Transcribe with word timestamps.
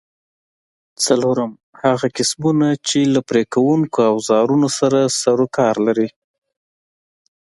څلورم: 1.05 1.51
هغه 1.85 2.07
کسبونه 2.17 2.67
چې 2.87 2.99
له 3.13 3.21
پرې 3.29 3.43
کوونکو 3.53 3.99
اوزارونو 4.13 4.67
سره 4.79 4.99
سرو 5.21 5.47
کار 5.57 5.75
لري؟ 5.87 6.09